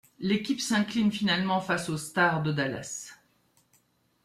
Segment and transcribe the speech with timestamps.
[0.17, 3.13] L'équipe s'incline finalement face aux Stars de Dallas.